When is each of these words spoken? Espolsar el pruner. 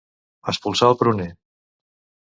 Espolsar 0.53 0.91
el 0.95 0.99
pruner. 1.03 1.31